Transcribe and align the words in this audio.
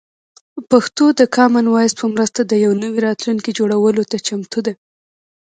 پښتو 0.71 1.05
د 1.19 1.21
کامن 1.35 1.65
وایس 1.69 1.93
په 1.99 2.05
مرسته 2.13 2.39
د 2.45 2.53
یو 2.65 2.71
نوي 2.83 2.99
راتلونکي 3.07 3.51
جوړولو 3.59 4.03
ته 4.11 4.17
چمتو 4.27 4.59
ده. 4.65 4.73